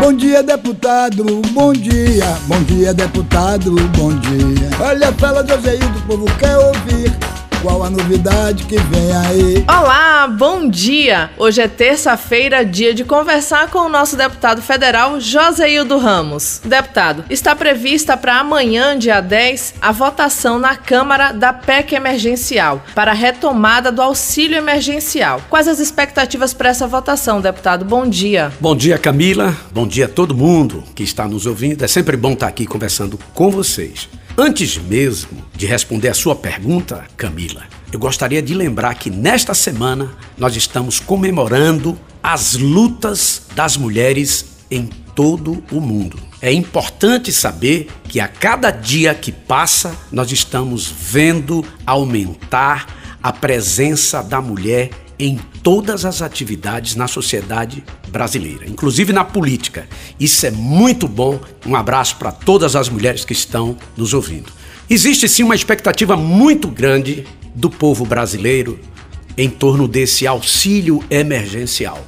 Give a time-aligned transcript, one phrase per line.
[0.00, 2.24] Bom dia, deputado, bom dia.
[2.46, 4.70] Bom dia, deputado, bom dia.
[4.82, 7.12] Olha, fala do Zeildo, o povo quer ouvir.
[7.62, 9.64] Qual a novidade que vem aí?
[9.68, 11.30] Olá, bom dia!
[11.36, 16.62] Hoje é terça-feira, dia de conversar com o nosso deputado federal Joseildo Ramos.
[16.64, 23.10] Deputado, está prevista para amanhã, dia 10, a votação na Câmara da PEC emergencial para
[23.10, 25.42] a retomada do auxílio emergencial.
[25.50, 27.84] Quais as expectativas para essa votação, deputado?
[27.84, 28.50] Bom dia.
[28.58, 29.54] Bom dia, Camila.
[29.70, 31.84] Bom dia a todo mundo que está nos ouvindo.
[31.84, 34.08] É sempre bom estar aqui conversando com vocês.
[34.36, 37.62] Antes mesmo de responder a sua pergunta, Camila,
[37.92, 44.86] eu gostaria de lembrar que nesta semana nós estamos comemorando as lutas das mulheres em
[45.14, 46.18] todo o mundo.
[46.40, 52.86] É importante saber que a cada dia que passa, nós estamos vendo aumentar
[53.22, 59.86] a presença da mulher em todas as atividades na sociedade brasileira, inclusive na política.
[60.18, 61.38] Isso é muito bom.
[61.66, 64.50] Um abraço para todas as mulheres que estão nos ouvindo.
[64.88, 68.80] Existe sim uma expectativa muito grande do povo brasileiro
[69.36, 72.04] em torno desse auxílio emergencial.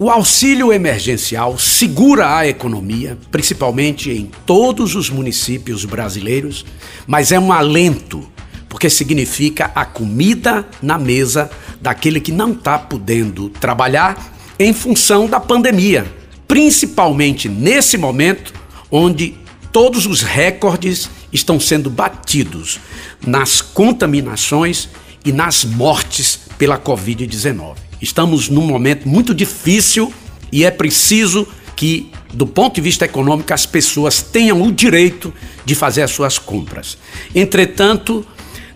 [0.00, 6.64] O auxílio emergencial segura a economia, principalmente em todos os municípios brasileiros,
[7.06, 8.28] mas é um alento
[8.68, 15.40] porque significa a comida na mesa daquele que não está podendo trabalhar em função da
[15.40, 16.06] pandemia,
[16.46, 18.52] principalmente nesse momento
[18.90, 19.36] onde
[19.72, 22.80] todos os recordes estão sendo batidos
[23.24, 24.88] nas contaminações
[25.24, 27.76] e nas mortes pela Covid-19.
[28.00, 30.12] Estamos num momento muito difícil
[30.50, 31.46] e é preciso
[31.76, 35.32] que, do ponto de vista econômico, as pessoas tenham o direito
[35.64, 36.98] de fazer as suas compras.
[37.34, 38.26] Entretanto,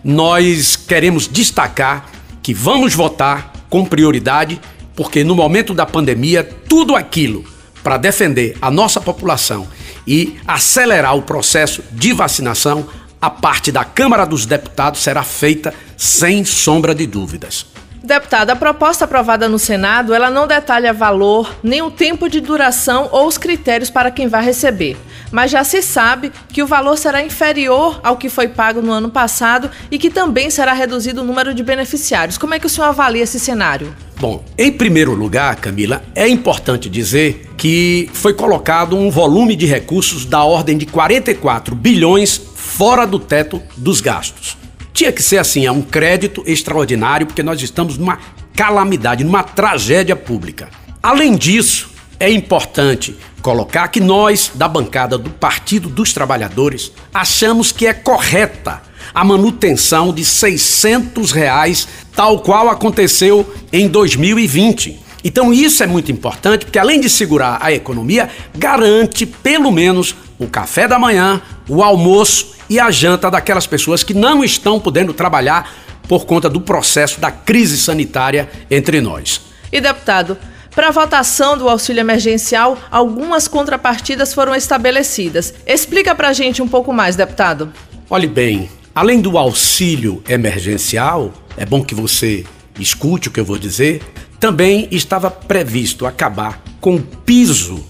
[0.03, 2.09] nós queremos destacar
[2.41, 4.59] que vamos votar com prioridade,
[4.95, 7.45] porque no momento da pandemia, tudo aquilo
[7.83, 9.67] para defender a nossa população
[10.05, 12.87] e acelerar o processo de vacinação,
[13.21, 17.65] a parte da Câmara dos Deputados será feita sem sombra de dúvidas.
[18.03, 23.07] Deputado, a proposta aprovada no Senado, ela não detalha valor, nem o tempo de duração
[23.13, 24.97] ou os critérios para quem vai receber.
[25.33, 29.09] Mas já se sabe que o valor será inferior ao que foi pago no ano
[29.09, 32.37] passado e que também será reduzido o número de beneficiários.
[32.37, 33.95] Como é que o senhor avalia esse cenário?
[34.19, 40.23] Bom, em primeiro lugar, Camila, é importante dizer que foi colocado um volume de recursos
[40.23, 44.55] da ordem de 44 bilhões fora do teto dos gastos.
[44.93, 48.19] Tinha que ser assim, é um crédito extraordinário, porque nós estamos numa
[48.55, 50.69] calamidade, numa tragédia pública.
[51.01, 51.89] Além disso,
[52.19, 58.81] é importante colocar que nós, da bancada do Partido dos Trabalhadores, achamos que é correta
[59.13, 64.97] a manutenção de 600 reais, tal qual aconteceu em 2020.
[65.25, 70.47] Então isso é muito importante, porque além de segurar a economia, garante pelo menos o
[70.47, 75.69] café da manhã, o almoço e a janta daquelas pessoas que não estão podendo trabalhar
[76.07, 79.41] por conta do processo da crise sanitária entre nós.
[79.71, 80.37] E deputado,
[80.75, 85.53] para a votação do auxílio emergencial, algumas contrapartidas foram estabelecidas.
[85.65, 87.71] Explica para a gente um pouco mais, deputado.
[88.09, 92.45] Olhe bem, além do auxílio emergencial, é bom que você
[92.79, 94.01] escute o que eu vou dizer,
[94.39, 97.85] também estava previsto acabar com o piso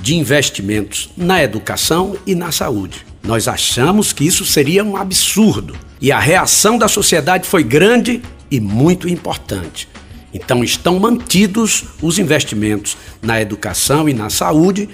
[0.00, 3.04] de investimentos na educação e na saúde.
[3.22, 8.58] Nós achamos que isso seria um absurdo e a reação da sociedade foi grande e
[8.60, 9.88] muito importante.
[10.32, 14.88] Então, estão mantidos os investimentos na educação e na saúde,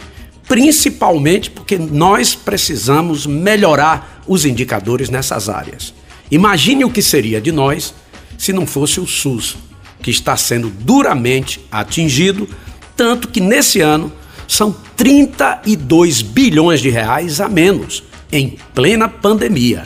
[0.48, 5.92] principalmente porque nós precisamos melhorar os indicadores nessas áreas.
[6.30, 7.94] Imagine o que seria de nós
[8.38, 9.56] se não fosse o SUS,
[10.02, 12.48] que está sendo duramente atingido,
[12.96, 14.12] tanto que nesse ano
[14.48, 19.84] são 32 bilhões de reais a menos em plena pandemia.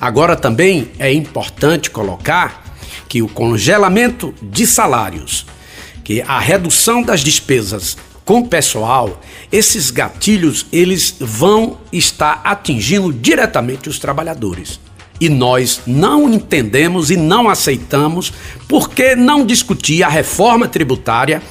[0.00, 2.67] Agora também é importante colocar
[3.08, 5.46] que o congelamento de salários,
[6.04, 13.98] que a redução das despesas com pessoal, esses gatilhos eles vão estar atingindo diretamente os
[13.98, 14.78] trabalhadores.
[15.18, 18.32] E nós não entendemos e não aceitamos
[18.68, 21.42] porque não discutir a reforma tributária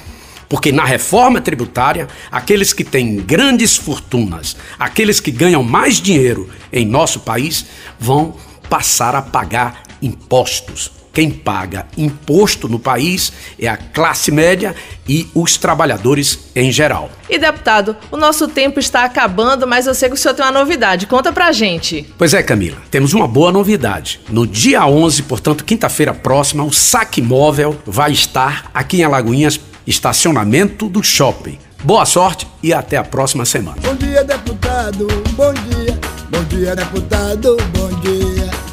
[0.49, 6.85] porque na reforma tributária, aqueles que têm grandes fortunas, aqueles que ganham mais dinheiro em
[6.85, 7.65] nosso país,
[7.99, 8.35] vão
[8.69, 10.91] passar a pagar impostos.
[11.17, 14.75] Quem paga imposto no país é a classe média
[15.09, 17.09] e os trabalhadores em geral.
[17.27, 20.51] E deputado, o nosso tempo está acabando, mas eu sei que o senhor tem uma
[20.51, 21.07] novidade.
[21.07, 22.05] Conta pra gente.
[22.19, 24.19] Pois é, Camila, temos uma boa novidade.
[24.29, 30.87] No dia 11, portanto, quinta-feira próxima, o Saque Móvel vai estar aqui em Alagoinhas estacionamento
[30.87, 31.57] do shopping.
[31.83, 33.77] Boa sorte e até a próxima semana.
[33.81, 35.07] Bom dia, deputado.
[35.31, 35.99] Bom dia.
[36.29, 37.57] Bom dia, deputado.
[37.73, 38.66] Bom dia.